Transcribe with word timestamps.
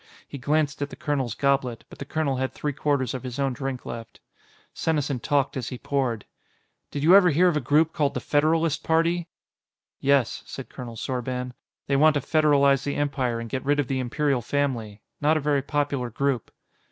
He 0.27 0.39
glanced 0.39 0.81
at 0.81 0.89
the 0.89 0.95
colonel's 0.95 1.35
goblet, 1.35 1.83
but 1.87 1.99
the 1.99 2.05
colonel 2.05 2.37
had 2.37 2.53
three 2.53 2.73
quarters 2.73 3.13
of 3.13 3.21
his 3.21 3.37
own 3.37 3.53
drink 3.53 3.85
left. 3.85 4.19
Senesin 4.73 5.19
talked 5.19 5.55
as 5.55 5.69
he 5.69 5.77
poured. 5.77 6.25
"Did 6.89 7.03
you 7.03 7.15
ever 7.15 7.29
hear 7.29 7.47
of 7.47 7.55
a 7.55 7.59
group 7.61 7.93
called 7.93 8.15
the 8.15 8.19
Federalist 8.19 8.83
Party?" 8.83 9.27
"Yes," 9.99 10.41
said 10.47 10.69
Colonel 10.69 10.95
Sorban. 10.95 11.53
"They 11.85 11.97
want 11.97 12.15
to 12.15 12.19
federalize 12.19 12.83
the 12.83 12.95
Empire 12.95 13.39
and 13.39 13.47
get 13.47 13.63
rid 13.63 13.79
of 13.79 13.87
the 13.87 13.99
Imperial 13.99 14.41
Family. 14.41 15.03
Not 15.21 15.37
a 15.37 15.39
very 15.39 15.61
popular 15.61 16.09
group." 16.09 16.49